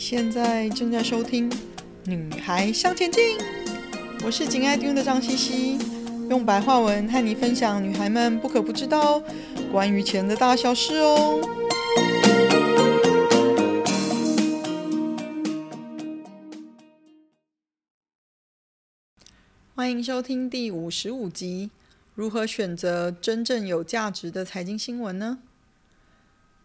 [0.00, 1.50] 现在正在收听
[2.06, 3.36] 《女孩向前进》，
[4.24, 5.78] 我是紧爱听的张茜茜，
[6.30, 9.22] 用白话文和你分享女孩们不可不知道
[9.70, 11.38] 关于钱的大小事哦。
[19.74, 21.68] 欢迎收听第五十五集：
[22.14, 25.40] 如何选择真正有价值的财经新闻呢？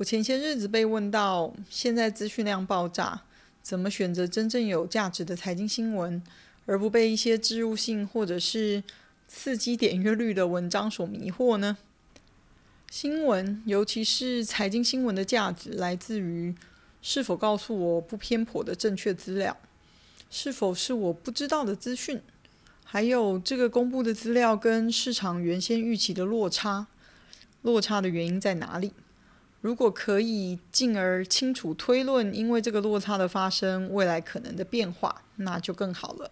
[0.00, 3.20] 我前些日子被问到，现在资讯量爆炸，
[3.62, 6.22] 怎么选择真正有价值的财经新闻，
[6.64, 8.82] 而不被一些植入性或者是
[9.28, 11.76] 刺激点阅率的文章所迷惑呢？
[12.90, 16.54] 新闻，尤其是财经新闻的价值，来自于
[17.02, 19.54] 是否告诉我不偏颇的正确资料，
[20.30, 22.22] 是否是我不知道的资讯，
[22.84, 26.86] 还有这个公布的资料跟市场原先预期的落差，
[27.60, 28.94] 落差的原因在哪里？
[29.60, 36.30] 如果可以进而清楚推论，因为这个落差的发生，未来可能的变化，那就更好了。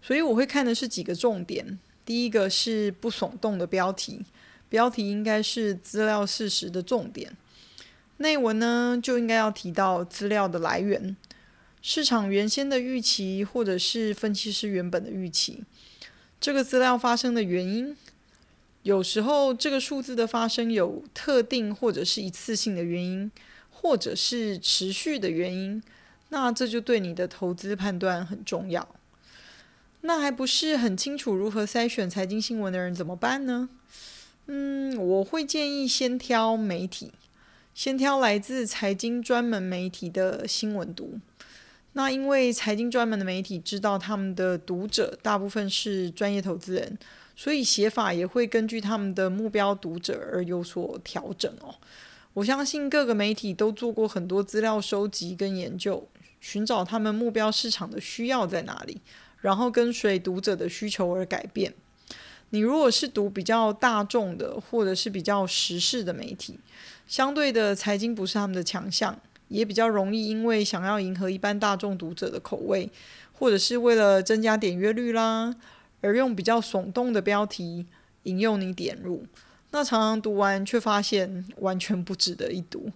[0.00, 1.78] 所以我会看的是几个重点。
[2.04, 4.24] 第一个是不耸动的标题，
[4.68, 7.36] 标题应该是资料事实的重点。
[8.18, 11.16] 内文呢，就应该要提到资料的来源，
[11.82, 15.64] 市场原先的预期，或者是分析师原本的预期，
[16.40, 17.96] 这个资料发生的原因。
[18.84, 23.30] 有时候这个数字的发生有特定或者是一次性的原因，
[23.70, 25.82] 或者是持续的原因，
[26.28, 28.86] 那这就对你的投资判断很重要。
[30.02, 33.70] 那还不是很清楚如何筛选财经新闻的人怎么办呢？
[34.48, 37.10] 嗯，我会建议先挑媒体，
[37.74, 41.18] 先挑来自财经专门媒体的新闻读。
[41.94, 46.98] 那因为财经专门的媒体知道他们的读者大部分是专业投资人。
[47.36, 51.74] 所以写法也会根据他们的目标读者而有所调整哦。
[52.34, 56.08] 我相信各个媒体都做过很多资料收集跟研究，
[56.40, 59.00] 寻找他们目标市场的需要在哪里，
[59.40, 61.72] 然后跟随读者的需求而改变。
[62.50, 66.58] 你如果是读比较大众的或者是比较时事的媒体，
[67.06, 69.18] 相对的财经不是他们的强项，
[69.48, 72.90] 也比较容易因为想要迎合一般大众读者的口味，
[73.32, 75.54] 或者是为了增加点阅率啦。
[76.04, 77.86] 而用比较耸动的标题
[78.24, 79.24] 引诱你点入，
[79.70, 82.92] 那常常读完却发现完全不值得一读。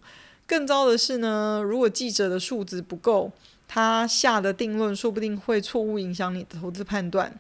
[0.47, 3.33] 更糟的是呢，如果记者的数值不够，
[3.67, 7.35] 他下的定论说不定会错误影响你的投资判断。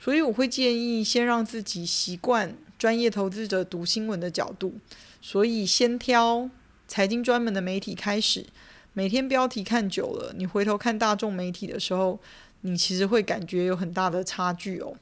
[0.00, 4.74] 所以我会建议先让自己习惯专业投资者读新闻的角度，
[5.20, 6.48] 所以先挑
[6.88, 8.46] 财经专门的媒体开始，
[8.94, 12.18] 每天标题看久了，你回头看大众媒体的时候。
[12.62, 14.94] 你其实会感觉有很大的差距哦。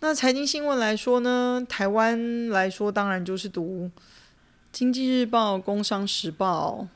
[0.00, 3.90] 那财经新闻来说呢，台湾来说当然就是读
[4.70, 6.86] 《经济日报》《工商时报》，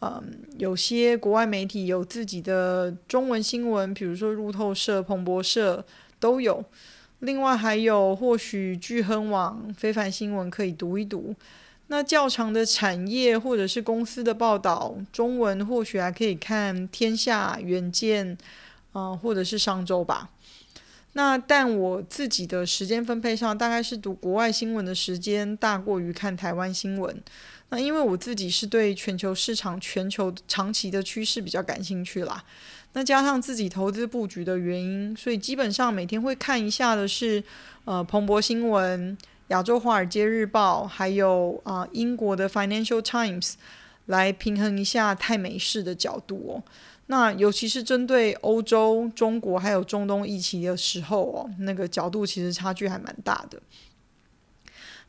[0.00, 0.22] 嗯，
[0.56, 5.84] 有些国外媒体有自己的中文新闻，比如说路透社、彭博社
[6.18, 6.64] 都有。
[7.18, 11.34] 另外还有或许巨亨网、非凡新闻可以读一读。
[11.88, 18.34] 那较长的产业或者是公司的报道，中文或许还可以看《天下》《远见》。
[18.92, 20.30] 啊、或者是上周吧。
[21.14, 27.22] 那但我自己的时间分配上，大概是读国外新闻的时间大过于看台湾新闻。
[27.68, 32.42] 那因为我自己是对全球市场、全球长期的趋势比较感兴趣啦。
[32.94, 37.42] 那加上自己投资布局的原因，所以基本上每天会看一下的是，
[37.86, 39.16] 呃，彭博新闻、
[39.48, 43.54] 亚洲华尔街日报，还有啊、英国的 Financial Times，
[44.12, 46.62] 来平衡一下泰美式的角度哦。
[47.06, 53.60] 那尤其是针对欧洲、中国还有中东议题的时候哦，那个角度其实差距还蛮大的。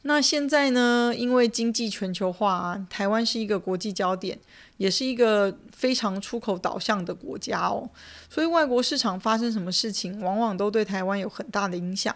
[0.06, 4.38] 那现在呢，因为经济全球化啊，台湾是一个国际焦点，
[4.78, 7.90] 也是一个非常出口导向的国家哦，
[8.30, 12.14] 所以外国市场发生什么事情，往往都对台湾有很大的影响。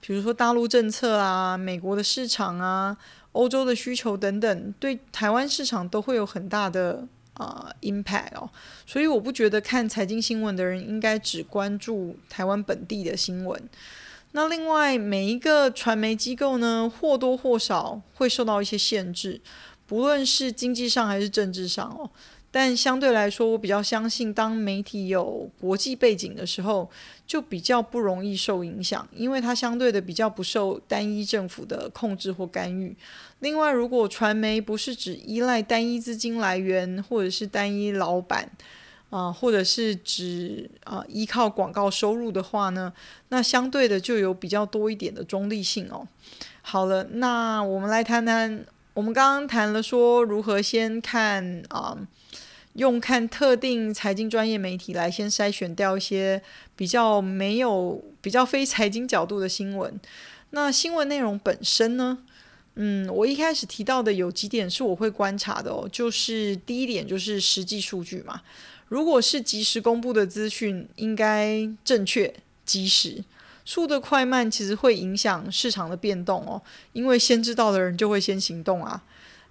[0.00, 2.94] 比如说大陆政策啊、美国的市场啊、
[3.32, 7.06] 欧洲的需求等等，对台湾市场都会有很大的。
[7.34, 8.50] 啊、呃，impact 哦，
[8.86, 13.58] 所以我不觉得看财经新闻的人应该只关注台湾本地的新闻。
[14.32, 19.40] 那另外每一个传媒机构呢，或多或少会受到一些限制，
[19.86, 22.10] 不论是经济上还是政治上哦。
[22.54, 26.88] 但相对来说，我比较相信，当媒体有国际背景的时候，
[27.26, 32.94] 就比较不容易受影响，因为它相对的比较不受单一政府的控制或干预。
[33.40, 38.50] 另外，如果传媒不是只依赖单一资金来源，或者是单一老板，
[39.08, 42.92] 啊、或者是只啊、依靠广告收入的话呢，
[43.30, 46.06] 那相对的就有比较多一点的中立性哦。
[46.60, 48.62] 好了，那我们来谈谈，
[48.92, 51.96] 我们刚刚谈了说如何先看啊。
[52.74, 56.40] 用看特定财经专业媒体来先筛选掉一些
[56.74, 60.00] 比较没有、比较非财经角度的新闻。
[60.50, 62.18] 那新闻内容本身呢？
[62.74, 68.40] 嗯，我一开始提到的有几点是我会观察的哦，就是第一点就是实际数据嘛。
[68.88, 72.34] 如果是及时公布的资讯，应该正确、
[72.64, 73.22] 及时。
[73.64, 76.60] 速度快慢其实会影响市场的变动哦，
[76.92, 79.02] 因为先知道的人就会先行动啊。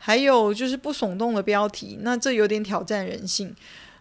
[0.03, 3.55] 还有就是不耸动的标题，那这有点挑战人性。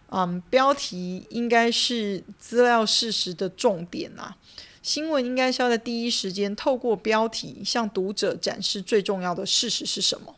[0.09, 4.35] 嗯，标题应该是资料事实的重点啊。
[4.81, 10.35] 新闻应该是要在第一时间透过标题向读者展示最重要的事实是什么。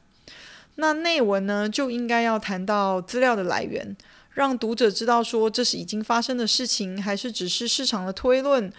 [0.75, 3.95] 那内文呢，就应该要谈到资料的来源，
[4.33, 8.69] 让读者知道说这是已经发生的事情，还是只是市场的推论。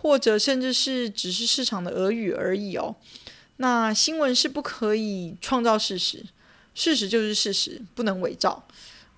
[0.00, 2.94] 或者甚至是只是市场的俄语而已哦。
[3.58, 6.24] 那新闻是不可以创造事实，
[6.74, 8.66] 事实就是事实，不能伪造。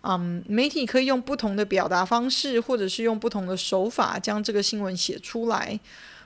[0.02, 5.78] 嗯，媒体可以用不同的表达方式，或者是用不同的手法将这个新闻写出来，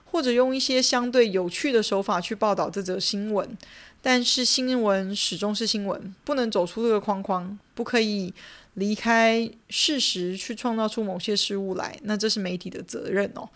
[0.05, 3.57] 或者用一些相对有趣的手法去报道这则新闻。
[4.01, 8.33] 但是新闻始终是新闻，不能走出这个框框，不可以
[8.75, 11.99] 离开事实去创造出某些事物来。
[12.03, 13.49] 那这是媒体的责任哦。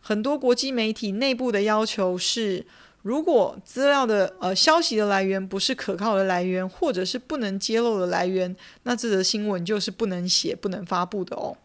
[0.00, 2.64] 很多国际媒体内部的要求是，
[3.06, 11.56] 如果资料的呃消息的来源不是可靠的来源，或者是不能揭露的来源，那这则新闻就是不能写、不能发布的哦。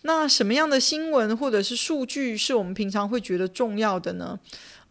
[0.00, 4.40] 那什么样的新闻或者是数据是我们平常会觉得重要的呢？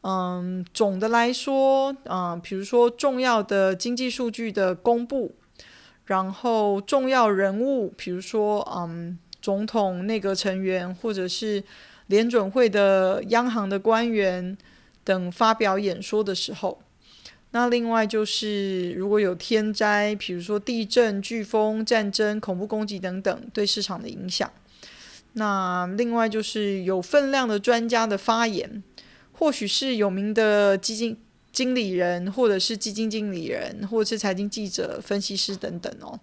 [0.01, 5.33] 嗯，总的来说，嗯，比如说重要的经济数据的公布，
[6.05, 11.63] 然后重要人物，比如说嗯，总统、内阁成员，或者是。
[12.07, 14.57] 联准会的央行的官员
[15.03, 16.81] 等发表演说的时候，
[17.51, 24.51] 那另外就是如果有天灾，比如说地震、飓风、战争、恐怖攻击等等，对市场的影响。
[25.33, 28.83] 那另外就是有分量的专家的发言，
[29.31, 31.17] 或许是有名的基金
[31.51, 36.19] 经理人，或者是基金经理人，或者是财经记者、分析师等等哦。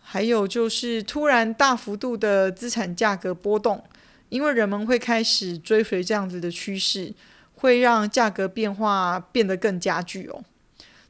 [0.00, 3.82] 还有就是突然大幅度的资产价格波动。
[4.28, 7.14] 因为人们会开始追随这样子的趋势，
[7.56, 10.42] 会让价格变化变得更加剧哦。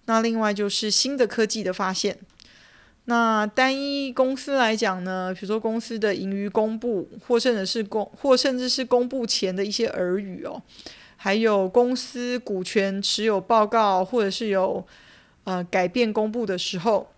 [0.07, 2.19] 那另外就是新的科技的发现。
[3.09, 10.61] 那单一公司来讲呢，比如说公司的盈余公布，或甚至是公或甚至是公布前的一些耳语哦，
[11.17, 14.85] 还有公司股权持有报告，或者是有
[15.45, 17.09] 呃改变公布的时候。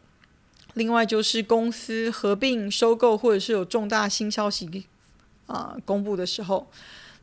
[0.75, 4.85] 另外就是公司合并、收购，或者是有重大新消息。
[5.47, 6.71] 啊，公布的时候，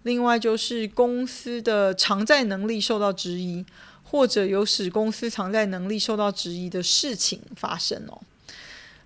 [0.06, 3.66] 另外就是公司的偿债能力受到质疑，
[4.04, 8.22] 或者有使公司偿债能力受到质疑的事情发生哦。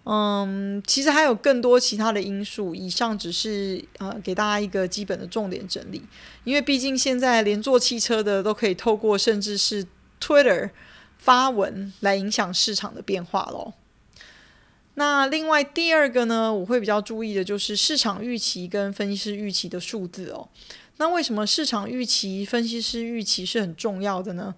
[0.04, 6.02] 嗯，其实还有更多其他的因素，以上只是呃给大家一个基本的重点整理，
[6.44, 9.86] 因为毕竟现在连做汽车的都可以透过甚至是
[10.20, 10.72] Twitter
[11.18, 13.74] 发文来影响市场的变化喽。
[14.96, 20.50] 那另外第二个呢，我会比较注意的就是市场预期跟分析师预期的数字哦。
[21.00, 24.54] 那为什么市场预期、分析师预期是很重要的呢？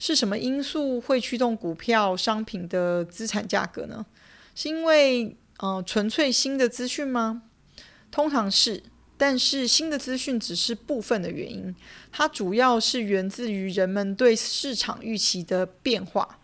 [0.00, 4.04] 是什么因素会驱动股票、商品的资产价格呢？
[4.56, 7.42] 是因为呃纯粹新的资讯吗？
[8.10, 8.82] 通常是，
[9.16, 11.74] 但是新的资讯只是部分的原因，
[12.10, 16.40] 它主要是源自于人们对市场预期的变化。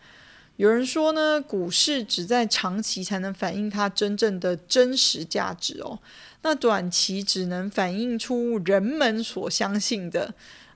[0.55, 5.99] 有人说呢，股市只在长期才能反映它真正的真实价值哦，
[6.43, 10.33] 那短期只能反映出人们所相信的，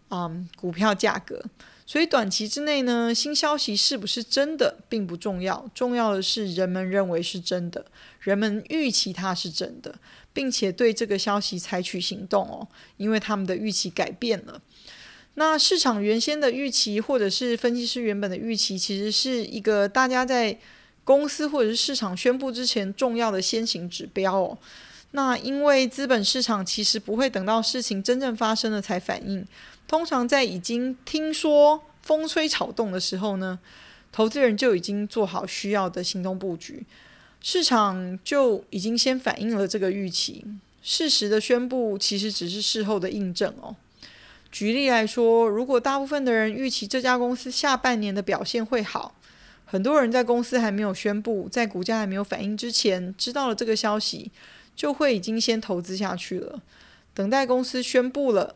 [0.10, 1.44] 嗯，股票价格。
[1.88, 7.86] 所以短期之内呢，新消息是不是真的并不重要，重要的是人们认为是真的，
[8.20, 9.94] 人们预期它是真的，
[10.34, 12.68] 并且对这个消息采取行动哦，
[12.98, 14.60] 因为他们的预期改变了。
[15.36, 20.58] 那市场原先的预期，或者是分析师原本的预期，其实是一个大家在
[21.04, 24.58] 公司或者是市场宣布之前重要的先行指标哦。
[25.16, 29.48] 那因为资本市场其实不会等到事情真正发生了才反应，
[29.88, 33.58] 通常在已经听说风吹草动的时候呢，
[34.12, 36.86] 投资人就已经做好需要的行动布局，
[37.40, 40.44] 市场就已经先反映了这个预期。
[40.82, 43.74] 事实的宣布其实只是事后的印证哦。
[44.52, 49.16] 举例来说，如果大部分的人预期这家公司下半年的表现会好，
[49.64, 54.30] 很多人在公司还没有宣布，在股价还没有反应之前，知道了这个消息，
[54.76, 56.62] 就会已经先投资下去了。
[57.14, 58.56] 等待公司宣布了，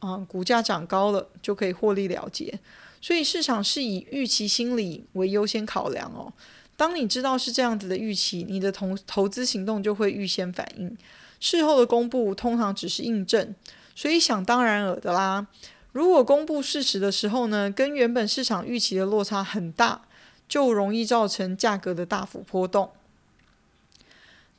[0.00, 2.58] 啊，股价涨高了，就可以获利了结。
[3.00, 6.32] 所以市场是以预期心理为优先考量哦。
[6.76, 10.96] 当你知道是这样子的预期，你的投投资行动就会预先反应。
[11.38, 13.54] 事后的公布通常只是印证，
[13.94, 15.46] 所以想当然尔的啦。
[15.92, 20.02] 如果公布事实的时候呢，跟原本市场预期的落差很大，
[20.48, 22.90] 就容易造成价格的大幅波动。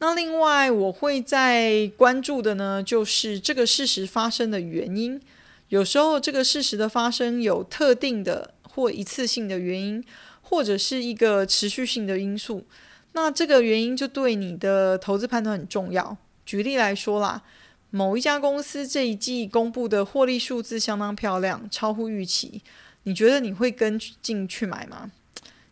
[0.01, 5.22] 那另外我会在关注的呢，就是这个事实发生的原因。
[5.70, 10.03] 有时候这个事实的发生有特定的或一次性的原因。
[10.43, 12.65] 或者是一个持续性的因素，
[13.13, 16.17] 那这个原因就对你的投资判断很重要。
[16.46, 17.41] 举例来说啦，
[17.89, 22.62] 某一家公司这一季公布的获利数字相当漂亮，超乎预期，
[23.03, 25.10] 你觉得你会跟进去买吗？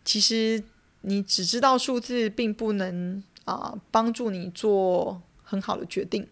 [0.06, 0.64] 其实
[1.02, 6.28] 你只知道数字，并不能啊帮助你做很好的决定，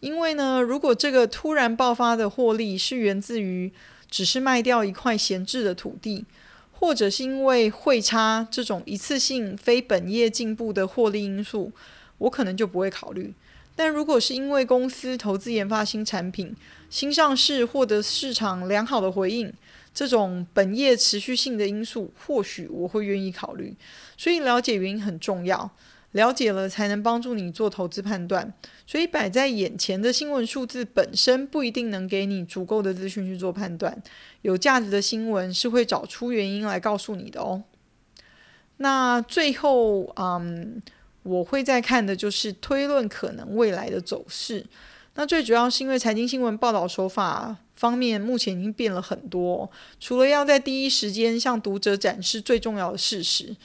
[0.00, 3.72] 因为呢，如果这个突然爆发的获利是源自于
[4.10, 6.24] 只是卖掉一块闲置的土地。
[6.74, 11.70] 或者是因为汇差这种一次性非本业进步的获利因素，
[12.18, 13.32] 我可能就不会考虑。
[13.76, 16.52] 但如果是因为公司投资研发新产品、
[16.90, 19.52] 新上市获得市场良好的回应，
[19.94, 23.72] 这种本业持续性的因素，或许我会愿意考虑。
[24.16, 25.70] 所以了解原因很重要。
[26.12, 28.52] 了解了才能帮助你做投资判断，
[28.86, 34.02] 所以摆在眼前的新闻数字本身不一定能给你足够的资讯去做判断。
[34.42, 37.62] 有价值的新闻是会找出原因来告诉你的哦。
[38.76, 40.82] 那最后，嗯，
[41.22, 44.66] 我会再看的就是推论可能未来的走势。
[45.14, 53.56] 那最主要是因为财经新闻报道手法方面目前已经变了很多，除了要在第一时间向读者展示最重要的事实。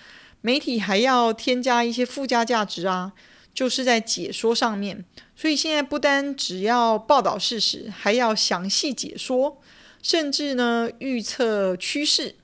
[0.48, 3.12] 媒体还要添加一些附加价值啊，
[3.54, 5.04] 就是在解说上面。
[5.36, 9.62] 所以现在不单只要报道事实，还要详细解说，
[10.02, 12.36] 甚至呢预测趋势，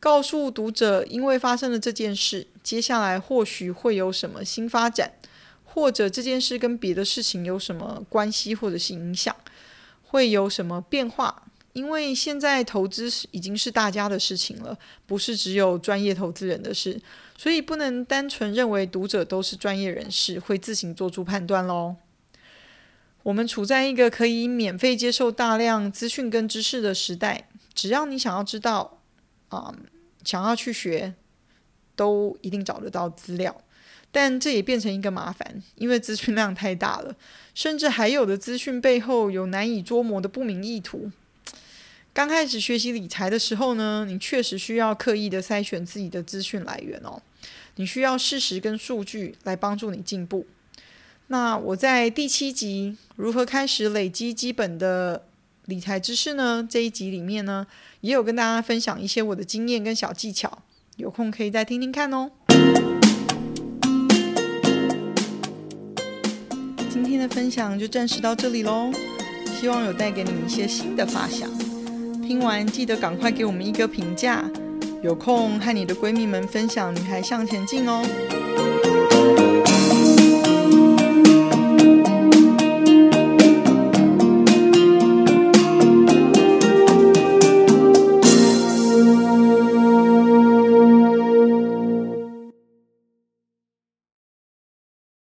[0.00, 5.12] 告诉读者因为发生了这件事，接下来或许会有什么新发展，
[5.64, 9.32] 或者这件事跟别的事情有什么关系或者是影响，
[10.02, 11.44] 会有什么变化。
[11.74, 14.76] 因为现在投资已经是大家的事情了，
[15.06, 17.00] 不是只有专业投资人的事，
[17.38, 21.94] 所以不能单纯认为读者都是专业人士，会自行做出判断喽。
[23.22, 28.98] 我们处在一个可以免费接受大量资讯跟知识的时代，只要你想要知道，
[29.50, 29.72] 啊、
[30.24, 31.14] 想要去学，
[31.94, 33.62] 都一定找得到资料。
[34.10, 37.14] 但这也变成一个麻烦，因为资讯量太大了，
[37.54, 41.12] 甚至还有的资讯背后有难以捉摸的不明意图。
[42.14, 47.20] 刚开始学习理财的时候呢，你确实需要刻意的筛选自己的资讯来源哦。
[47.78, 50.46] 你需要事实跟数据来帮助你进步。
[51.28, 55.24] 那我在第七集如何开始累积基本的
[55.66, 56.66] 理财知识呢？
[56.68, 57.66] 这一集里面呢，
[58.00, 60.62] 也有跟大家分享一些我的经验跟小技巧，
[60.96, 62.32] 有空可以再听听看哦。
[66.90, 68.90] 今天的分享就暂时到这里喽，
[69.60, 71.48] 希望有带给你一些新的发想。
[72.22, 74.44] 听完记得赶快给我们一个评价，
[75.02, 78.77] 有空和你的闺蜜们分享《女孩向前进》哦。